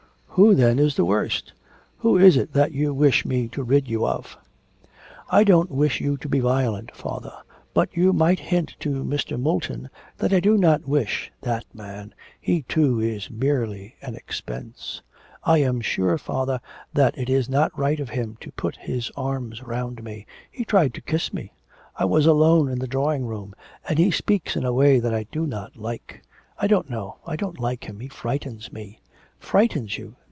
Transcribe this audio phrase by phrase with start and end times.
[0.35, 1.51] 'Who, then, is the worst?
[1.97, 4.37] Who is it that you wish me to rid you of?'
[5.29, 7.33] 'I don't wish you to be violent, father,
[7.73, 9.37] but you might hint to Mr.
[9.39, 15.01] Moulton that I do not wish' 'That man he, too, is merely an expense.'
[15.43, 16.61] 'I am sure, father,
[16.93, 20.93] that it is not right of him to put his arms round me he tried
[20.93, 21.51] to kiss me.
[21.97, 23.53] I was alone in the drawing room.
[23.87, 26.23] And he speaks in a way that I do not like
[26.57, 27.17] I don't know....
[27.27, 29.01] I don't like him; he frightens me.'
[29.41, 30.15] 'Frightens you!